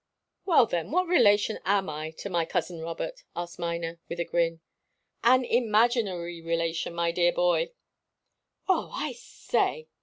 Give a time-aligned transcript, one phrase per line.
[0.47, 4.59] "Well then, what relation am I to my cousin Robert?" asked Miner, with a grin.
[5.23, 7.71] "An imaginary relation, my dear boy."
[8.67, 9.89] "Oh, I say!